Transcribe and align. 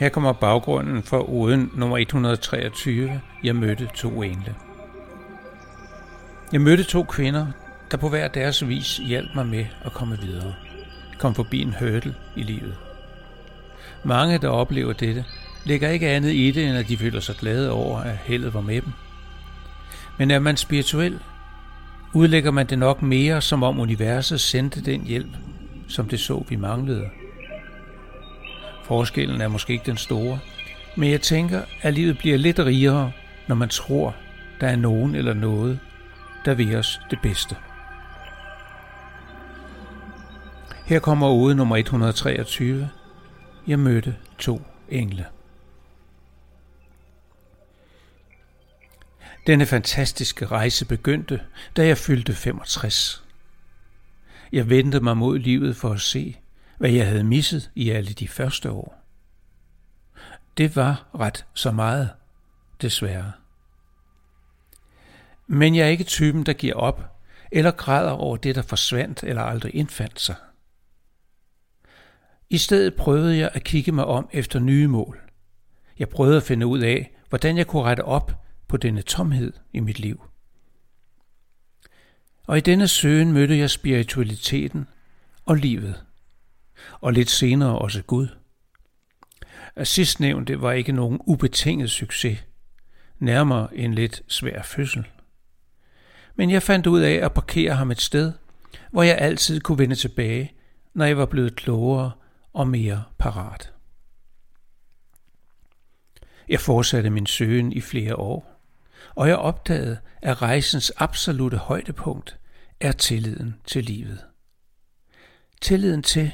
Her 0.00 0.08
kommer 0.08 0.32
baggrunden 0.32 1.02
for 1.02 1.30
oden 1.30 1.70
nummer 1.74 1.98
123, 1.98 3.20
Jeg 3.44 3.56
mødte 3.56 3.88
to 3.94 4.22
engle. 4.22 4.54
Jeg 6.52 6.60
mødte 6.60 6.84
to 6.84 7.02
kvinder, 7.02 7.46
der 7.90 7.96
på 7.96 8.08
hver 8.08 8.28
deres 8.28 8.68
vis 8.68 8.96
hjalp 8.96 9.34
mig 9.34 9.46
med 9.46 9.66
at 9.84 9.92
komme 9.92 10.18
videre. 10.20 10.54
Kom 11.18 11.34
forbi 11.34 11.62
en 11.62 11.74
hurdle 11.78 12.14
i 12.36 12.42
livet. 12.42 12.76
Mange, 14.04 14.38
der 14.38 14.48
oplever 14.48 14.92
dette, 14.92 15.24
lægger 15.64 15.88
ikke 15.88 16.08
andet 16.08 16.32
i 16.32 16.50
det, 16.50 16.68
end 16.68 16.78
at 16.78 16.88
de 16.88 16.96
føler 16.96 17.20
sig 17.20 17.36
glade 17.36 17.70
over, 17.70 17.98
at 17.98 18.16
heldet 18.16 18.54
var 18.54 18.60
med 18.60 18.82
dem. 18.82 18.92
Men 20.18 20.30
er 20.30 20.38
man 20.38 20.56
spirituel, 20.56 21.18
udlægger 22.14 22.50
man 22.50 22.66
det 22.66 22.78
nok 22.78 23.02
mere, 23.02 23.42
som 23.42 23.62
om 23.62 23.80
universet 23.80 24.40
sendte 24.40 24.80
den 24.80 25.02
hjælp, 25.02 25.36
som 25.88 26.08
det 26.08 26.20
så, 26.20 26.44
vi 26.48 26.56
manglede. 26.56 27.08
Forskellen 28.84 29.40
er 29.40 29.48
måske 29.48 29.72
ikke 29.72 29.86
den 29.86 29.96
store, 29.96 30.38
men 30.96 31.10
jeg 31.10 31.20
tænker, 31.20 31.62
at 31.82 31.94
livet 31.94 32.18
bliver 32.18 32.38
lidt 32.38 32.58
rigere, 32.58 33.12
når 33.48 33.54
man 33.54 33.68
tror, 33.68 34.14
der 34.60 34.66
er 34.66 34.76
nogen 34.76 35.14
eller 35.14 35.34
noget, 35.34 35.78
der 36.44 36.54
vil 36.54 36.76
os 36.76 37.00
det 37.10 37.18
bedste. 37.22 37.56
Her 40.86 40.98
kommer 40.98 41.30
ude 41.30 41.54
nummer 41.54 41.76
123. 41.76 42.88
Jeg 43.66 43.78
mødte 43.78 44.14
to 44.38 44.62
engle. 44.88 45.26
Denne 49.46 49.66
fantastiske 49.66 50.46
rejse 50.46 50.86
begyndte, 50.86 51.40
da 51.76 51.86
jeg 51.86 51.98
fyldte 51.98 52.34
65. 52.34 53.24
Jeg 54.52 54.68
vendte 54.70 55.00
mig 55.00 55.16
mod 55.16 55.38
livet 55.38 55.76
for 55.76 55.90
at 55.90 56.00
se, 56.00 56.36
hvad 56.78 56.90
jeg 56.90 57.06
havde 57.06 57.24
misset 57.24 57.70
i 57.74 57.90
alle 57.90 58.12
de 58.12 58.28
første 58.28 58.70
år. 58.70 59.04
Det 60.56 60.76
var 60.76 61.06
ret 61.18 61.46
så 61.54 61.70
meget, 61.70 62.10
desværre. 62.82 63.32
Men 65.46 65.74
jeg 65.74 65.84
er 65.86 65.90
ikke 65.90 66.04
typen, 66.04 66.46
der 66.46 66.52
giver 66.52 66.74
op, 66.74 67.16
eller 67.52 67.70
græder 67.70 68.10
over 68.10 68.36
det, 68.36 68.54
der 68.54 68.62
forsvandt 68.62 69.22
eller 69.22 69.42
aldrig 69.42 69.74
indfandt 69.74 70.20
sig. 70.20 70.36
I 72.50 72.58
stedet 72.58 72.94
prøvede 72.94 73.38
jeg 73.38 73.50
at 73.52 73.64
kigge 73.64 73.92
mig 73.92 74.04
om 74.04 74.28
efter 74.32 74.58
nye 74.58 74.88
mål. 74.88 75.20
Jeg 75.98 76.08
prøvede 76.08 76.36
at 76.36 76.42
finde 76.42 76.66
ud 76.66 76.78
af, 76.78 77.14
hvordan 77.28 77.56
jeg 77.56 77.66
kunne 77.66 77.82
rette 77.82 78.04
op 78.04 78.39
på 78.70 78.76
denne 78.76 79.02
tomhed 79.02 79.52
i 79.72 79.80
mit 79.80 79.98
liv. 79.98 80.22
Og 82.46 82.58
i 82.58 82.60
denne 82.60 82.88
søgen 82.88 83.32
mødte 83.32 83.58
jeg 83.58 83.70
spiritualiteten 83.70 84.88
og 85.46 85.56
livet, 85.56 86.04
og 87.00 87.12
lidt 87.12 87.30
senere 87.30 87.78
også 87.78 88.02
Gud. 88.02 88.28
Sidstnævnte 89.82 90.60
var 90.60 90.72
ikke 90.72 90.92
nogen 90.92 91.20
ubetinget 91.26 91.90
succes, 91.90 92.44
nærmere 93.18 93.76
en 93.76 93.94
lidt 93.94 94.22
svær 94.28 94.62
fødsel. 94.62 95.06
Men 96.34 96.50
jeg 96.50 96.62
fandt 96.62 96.86
ud 96.86 97.00
af 97.00 97.14
at 97.14 97.34
parkere 97.34 97.74
ham 97.74 97.90
et 97.90 98.00
sted, 98.00 98.32
hvor 98.90 99.02
jeg 99.02 99.18
altid 99.18 99.60
kunne 99.60 99.78
vende 99.78 99.96
tilbage, 99.96 100.52
når 100.94 101.04
jeg 101.04 101.16
var 101.16 101.26
blevet 101.26 101.56
klogere 101.56 102.12
og 102.52 102.68
mere 102.68 103.04
parat. 103.18 103.72
Jeg 106.48 106.60
fortsatte 106.60 107.10
min 107.10 107.26
søgen 107.26 107.72
i 107.72 107.80
flere 107.80 108.16
år, 108.16 108.49
og 109.14 109.28
jeg 109.28 109.36
opdagede, 109.36 109.98
at 110.22 110.42
rejsens 110.42 110.92
absolute 110.96 111.56
højdepunkt 111.56 112.38
er 112.80 112.92
tilliden 112.92 113.54
til 113.66 113.84
livet. 113.84 114.24
Tilliden 115.60 116.02
til, 116.02 116.32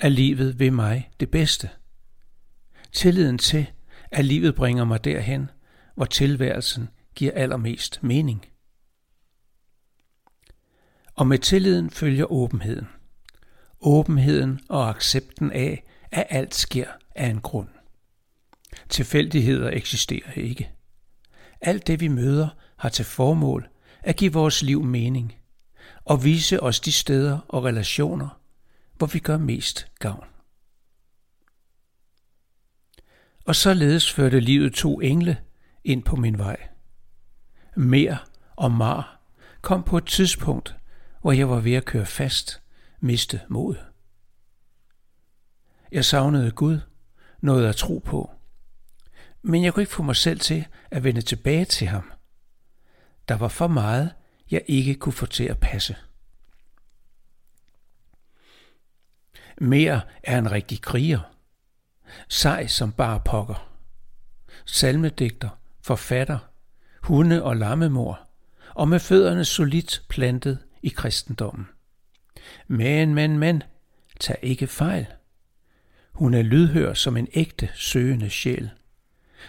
at 0.00 0.12
livet 0.12 0.58
vil 0.58 0.72
mig 0.72 1.10
det 1.20 1.30
bedste. 1.30 1.70
Tilliden 2.92 3.38
til, 3.38 3.66
at 4.10 4.24
livet 4.24 4.54
bringer 4.54 4.84
mig 4.84 5.04
derhen, 5.04 5.50
hvor 5.94 6.04
tilværelsen 6.04 6.88
giver 7.14 7.32
allermest 7.34 8.02
mening. 8.02 8.46
Og 11.14 11.26
med 11.26 11.38
tilliden 11.38 11.90
følger 11.90 12.32
åbenheden. 12.32 12.88
Åbenheden 13.80 14.60
og 14.68 14.88
accepten 14.88 15.52
af, 15.52 15.84
at 16.10 16.26
alt 16.30 16.54
sker 16.54 16.86
af 17.14 17.26
en 17.26 17.40
grund. 17.40 17.68
Tilfældigheder 18.88 19.70
eksisterer 19.70 20.32
ikke. 20.32 20.70
Alt 21.60 21.86
det 21.86 22.00
vi 22.00 22.08
møder 22.08 22.48
har 22.76 22.88
til 22.88 23.04
formål 23.04 23.68
at 24.02 24.16
give 24.16 24.32
vores 24.32 24.62
liv 24.62 24.82
mening 24.82 25.34
og 26.04 26.24
vise 26.24 26.62
os 26.62 26.80
de 26.80 26.92
steder 26.92 27.38
og 27.48 27.64
relationer, 27.64 28.40
hvor 28.96 29.06
vi 29.06 29.18
gør 29.18 29.36
mest 29.36 29.86
gavn. 29.98 30.26
Og 33.44 33.56
således 33.56 34.12
førte 34.12 34.40
livet 34.40 34.72
to 34.74 35.00
engle 35.00 35.36
ind 35.84 36.02
på 36.02 36.16
min 36.16 36.38
vej. 36.38 36.68
Mer 37.76 38.28
og 38.56 38.72
Mar 38.72 39.20
kom 39.60 39.82
på 39.82 39.98
et 39.98 40.06
tidspunkt, 40.06 40.76
hvor 41.20 41.32
jeg 41.32 41.48
var 41.48 41.60
ved 41.60 41.72
at 41.72 41.84
køre 41.84 42.06
fast, 42.06 42.62
miste 43.00 43.40
mod. 43.48 43.76
Jeg 45.92 46.04
savnede 46.04 46.50
Gud, 46.50 46.78
noget 47.40 47.68
at 47.68 47.76
tro 47.76 47.98
på, 47.98 48.30
men 49.42 49.64
jeg 49.64 49.74
kunne 49.74 49.82
ikke 49.82 49.92
få 49.92 50.02
mig 50.02 50.16
selv 50.16 50.40
til 50.40 50.66
at 50.90 51.04
vende 51.04 51.20
tilbage 51.20 51.64
til 51.64 51.86
ham. 51.86 52.12
Der 53.28 53.34
var 53.34 53.48
for 53.48 53.66
meget, 53.66 54.10
jeg 54.50 54.62
ikke 54.66 54.94
kunne 54.94 55.12
få 55.12 55.26
til 55.26 55.44
at 55.44 55.58
passe. 55.58 55.96
Mere 59.60 60.00
er 60.22 60.38
en 60.38 60.50
rigtig 60.50 60.80
kriger. 60.80 61.20
Sej 62.28 62.66
som 62.66 62.92
bare 62.92 63.20
pokker. 63.24 63.68
Salmedigter, 64.66 65.48
forfatter, 65.82 66.38
hunde- 67.02 67.42
og 67.42 67.56
lammemor, 67.56 68.20
og 68.74 68.88
med 68.88 69.00
fødderne 69.00 69.44
solidt 69.44 70.02
plantet 70.08 70.58
i 70.82 70.88
kristendommen. 70.88 71.68
Men, 72.66 73.14
men, 73.14 73.38
men, 73.38 73.62
tag 74.20 74.38
ikke 74.42 74.66
fejl. 74.66 75.06
Hun 76.12 76.34
er 76.34 76.42
lydhør 76.42 76.94
som 76.94 77.16
en 77.16 77.28
ægte 77.34 77.70
søgende 77.74 78.30
sjæl. 78.30 78.70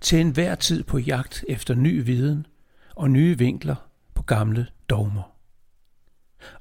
Til 0.00 0.20
enhver 0.20 0.54
tid 0.54 0.82
på 0.82 0.98
jagt 0.98 1.44
efter 1.48 1.74
ny 1.74 2.04
viden 2.04 2.46
og 2.90 3.10
nye 3.10 3.38
vinkler 3.38 3.88
på 4.14 4.22
gamle 4.22 4.66
dogmer. 4.90 5.36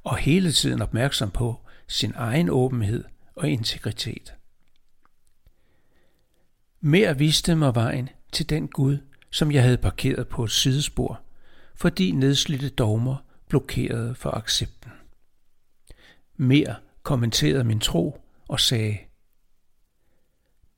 Og 0.03 0.17
hele 0.17 0.51
tiden 0.51 0.81
opmærksom 0.81 1.31
på 1.31 1.59
sin 1.87 2.13
egen 2.15 2.49
åbenhed 2.49 3.03
og 3.35 3.49
integritet. 3.49 4.33
Mere 6.79 7.17
viste 7.17 7.55
mig 7.55 7.75
vejen 7.75 8.09
til 8.31 8.49
den 8.49 8.67
Gud, 8.67 8.97
som 9.29 9.51
jeg 9.51 9.63
havde 9.63 9.77
parkeret 9.77 10.27
på 10.27 10.43
et 10.43 10.51
sidespor, 10.51 11.21
fordi 11.75 12.11
nedslidte 12.11 12.69
dogmer 12.69 13.15
blokerede 13.49 14.15
for 14.15 14.31
accepten. 14.31 14.91
Mere 16.38 16.75
kommenterede 17.03 17.63
min 17.63 17.79
tro 17.79 18.21
og 18.47 18.59
sagde, 18.59 18.97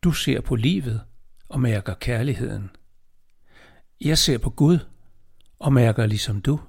Du 0.04 0.12
ser 0.12 0.42
på 0.42 0.56
livet 0.56 1.02
og 1.50 1.62
mærker 1.62 1.94
kærligheden. 1.94 2.70
Jeg 4.02 4.18
ser 4.18 4.38
på 4.38 4.50
Gud 4.50 4.80
og 5.60 5.74
mærker 5.74 6.06
ligesom 6.06 6.42
du. 6.42 6.60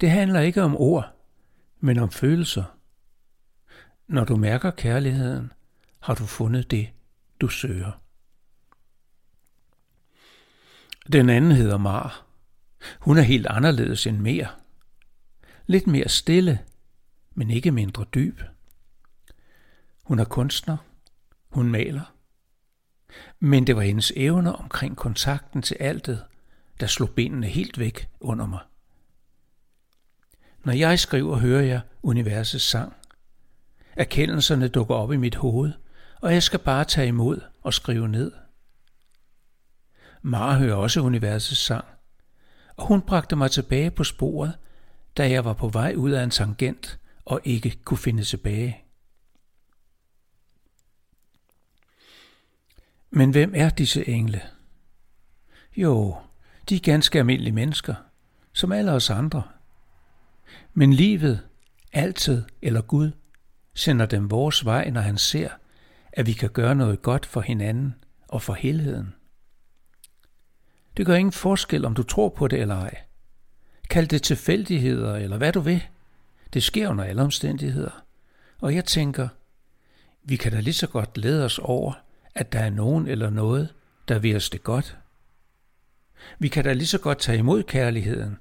Det 0.00 0.10
handler 0.10 0.40
ikke 0.40 0.62
om 0.62 0.76
ord, 0.76 1.14
men 1.80 1.98
om 1.98 2.10
følelser. 2.10 2.64
Når 4.06 4.24
du 4.24 4.36
mærker 4.36 4.70
kærligheden, 4.70 5.52
har 6.00 6.14
du 6.14 6.26
fundet 6.26 6.70
det, 6.70 6.88
du 7.40 7.48
søger. 7.48 8.00
Den 11.12 11.30
anden 11.30 11.52
hedder 11.52 11.78
Mar. 11.78 12.26
Hun 13.00 13.18
er 13.18 13.22
helt 13.22 13.46
anderledes 13.46 14.06
end 14.06 14.18
mere. 14.18 14.48
Lidt 15.66 15.86
mere 15.86 16.08
stille, 16.08 16.60
men 17.34 17.50
ikke 17.50 17.70
mindre 17.70 18.04
dyb. 18.14 18.40
Hun 20.02 20.18
er 20.18 20.24
kunstner. 20.24 20.76
Hun 21.48 21.70
maler. 21.70 22.13
Men 23.40 23.66
det 23.66 23.76
var 23.76 23.82
hendes 23.82 24.12
evner 24.16 24.52
omkring 24.52 24.96
kontakten 24.96 25.62
til 25.62 25.76
altet, 25.80 26.24
der 26.80 26.86
slog 26.86 27.10
benene 27.10 27.46
helt 27.46 27.78
væk 27.78 28.08
under 28.20 28.46
mig. 28.46 28.60
Når 30.64 30.72
jeg 30.72 30.98
skriver, 30.98 31.36
hører 31.36 31.62
jeg 31.62 31.80
universets 32.02 32.64
sang. 32.64 32.92
Erkendelserne 33.96 34.68
dukker 34.68 34.94
op 34.94 35.12
i 35.12 35.16
mit 35.16 35.34
hoved, 35.34 35.72
og 36.20 36.32
jeg 36.32 36.42
skal 36.42 36.58
bare 36.58 36.84
tage 36.84 37.08
imod 37.08 37.40
og 37.62 37.74
skrive 37.74 38.08
ned. 38.08 38.32
Mara 40.22 40.58
hører 40.58 40.76
også 40.76 41.00
universets 41.00 41.60
sang, 41.60 41.84
og 42.76 42.86
hun 42.86 43.02
bragte 43.02 43.36
mig 43.36 43.50
tilbage 43.50 43.90
på 43.90 44.04
sporet, 44.04 44.52
da 45.16 45.30
jeg 45.30 45.44
var 45.44 45.52
på 45.52 45.68
vej 45.68 45.94
ud 45.96 46.10
af 46.10 46.22
en 46.22 46.30
tangent 46.30 46.98
og 47.24 47.40
ikke 47.44 47.78
kunne 47.84 47.98
finde 47.98 48.24
tilbage. 48.24 48.83
Men 53.16 53.30
hvem 53.30 53.52
er 53.56 53.68
disse 53.68 54.08
engle? 54.08 54.42
Jo, 55.76 56.16
de 56.68 56.76
er 56.76 56.80
ganske 56.80 57.18
almindelige 57.18 57.52
mennesker, 57.52 57.94
som 58.52 58.72
alle 58.72 58.92
os 58.92 59.10
andre. 59.10 59.42
Men 60.72 60.92
livet, 60.92 61.40
altid 61.92 62.44
eller 62.62 62.80
Gud, 62.80 63.10
sender 63.74 64.06
dem 64.06 64.30
vores 64.30 64.64
vej, 64.64 64.90
når 64.90 65.00
han 65.00 65.18
ser, 65.18 65.48
at 66.12 66.26
vi 66.26 66.32
kan 66.32 66.50
gøre 66.50 66.74
noget 66.74 67.02
godt 67.02 67.26
for 67.26 67.40
hinanden 67.40 67.94
og 68.28 68.42
for 68.42 68.54
helheden. 68.54 69.14
Det 70.96 71.06
gør 71.06 71.14
ingen 71.14 71.32
forskel, 71.32 71.84
om 71.84 71.94
du 71.94 72.02
tror 72.02 72.28
på 72.28 72.48
det 72.48 72.60
eller 72.60 72.76
ej. 72.76 72.96
Kald 73.90 74.08
det 74.08 74.22
tilfældigheder 74.22 75.16
eller 75.16 75.36
hvad 75.36 75.52
du 75.52 75.60
vil. 75.60 75.82
Det 76.52 76.62
sker 76.62 76.88
under 76.88 77.04
alle 77.04 77.22
omstændigheder. 77.22 78.04
Og 78.60 78.74
jeg 78.74 78.84
tænker, 78.84 79.28
vi 80.22 80.36
kan 80.36 80.52
da 80.52 80.60
lige 80.60 80.74
så 80.74 80.86
godt 80.86 81.18
lede 81.18 81.44
os 81.44 81.58
over, 81.58 82.03
at 82.34 82.52
der 82.52 82.58
er 82.60 82.70
nogen 82.70 83.08
eller 83.08 83.30
noget, 83.30 83.74
der 84.08 84.18
vil 84.18 84.36
os 84.36 84.50
det 84.50 84.62
godt. 84.62 84.98
Vi 86.38 86.48
kan 86.48 86.64
da 86.64 86.72
lige 86.72 86.86
så 86.86 86.98
godt 86.98 87.18
tage 87.18 87.38
imod 87.38 87.62
kærligheden. 87.62 88.38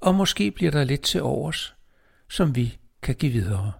Og 0.00 0.14
måske 0.14 0.50
bliver 0.50 0.70
der 0.70 0.84
lidt 0.84 1.02
til 1.02 1.22
overs, 1.22 1.74
som 2.28 2.56
vi 2.56 2.78
kan 3.02 3.14
give 3.14 3.32
videre. 3.32 3.72